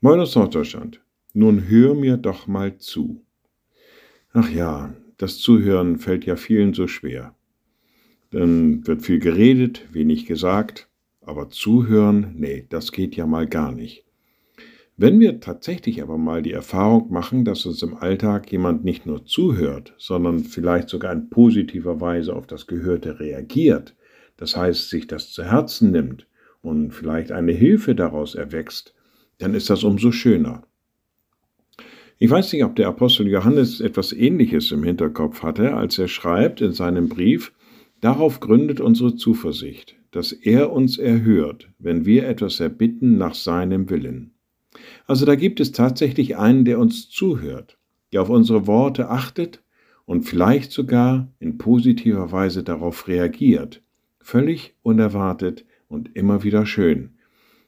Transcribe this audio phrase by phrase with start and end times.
[0.00, 1.00] Moin aus Norddeutschland.
[1.34, 3.24] Nun hör mir doch mal zu.
[4.32, 7.34] Ach ja, das Zuhören fällt ja vielen so schwer.
[8.30, 10.88] Dann wird viel geredet, wenig gesagt,
[11.20, 14.04] aber zuhören, nee, das geht ja mal gar nicht.
[14.96, 19.26] Wenn wir tatsächlich aber mal die Erfahrung machen, dass uns im Alltag jemand nicht nur
[19.26, 23.96] zuhört, sondern vielleicht sogar in positiver Weise auf das Gehörte reagiert,
[24.36, 26.28] das heißt sich das zu Herzen nimmt
[26.62, 28.94] und vielleicht eine Hilfe daraus erwächst,
[29.38, 30.62] dann ist das umso schöner.
[32.18, 36.60] Ich weiß nicht, ob der Apostel Johannes etwas Ähnliches im Hinterkopf hatte, als er schreibt
[36.60, 37.52] in seinem Brief,
[38.00, 44.32] darauf gründet unsere Zuversicht, dass er uns erhört, wenn wir etwas erbitten nach seinem Willen.
[45.06, 47.78] Also da gibt es tatsächlich einen, der uns zuhört,
[48.12, 49.62] der auf unsere Worte achtet
[50.04, 53.82] und vielleicht sogar in positiver Weise darauf reagiert,
[54.20, 57.10] völlig unerwartet und immer wieder schön.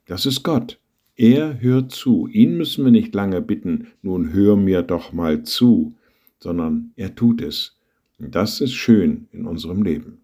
[0.06, 0.80] Das ist Gott.
[1.20, 2.28] Er hört zu.
[2.28, 5.94] Ihn müssen wir nicht lange bitten, nun hör mir doch mal zu,
[6.38, 7.76] sondern er tut es.
[8.18, 10.22] Und das ist schön in unserem Leben.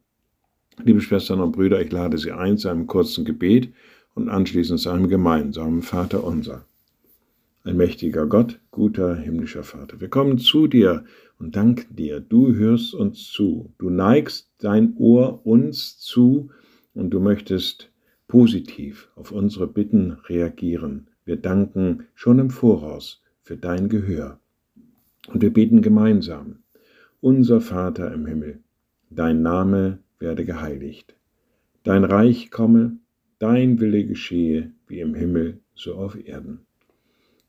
[0.83, 3.75] Liebe Schwestern und Brüder, ich lade Sie ein zu einem kurzen Gebet
[4.15, 6.65] und anschließend zu einem gemeinsamen Vater unser.
[7.63, 11.05] Allmächtiger Gott, guter himmlischer Vater, wir kommen zu dir
[11.39, 12.21] und danken dir.
[12.21, 13.71] Du hörst uns zu.
[13.77, 16.49] Du neigst dein Ohr uns zu
[16.95, 17.91] und du möchtest
[18.29, 21.09] positiv auf unsere Bitten reagieren.
[21.25, 24.41] Wir danken schon im Voraus für dein Gehör.
[25.29, 26.57] Und wir beten gemeinsam.
[27.21, 28.61] Unser Vater im Himmel,
[29.11, 31.15] dein Name werde geheiligt.
[31.83, 32.99] Dein Reich komme,
[33.39, 36.61] dein Wille geschehe, wie im Himmel, so auf Erden.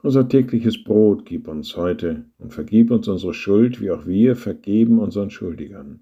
[0.03, 4.99] Unser tägliches Brot gib uns heute und vergib uns unsere Schuld, wie auch wir vergeben
[4.99, 6.01] unseren Schuldigern.